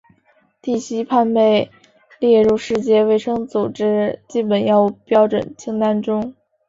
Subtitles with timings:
[0.63, 1.69] 地西泮被
[2.17, 6.33] 列入世界卫生组织基本药物标准清单中。